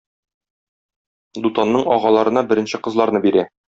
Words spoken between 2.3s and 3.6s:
беренче кызларны бирә.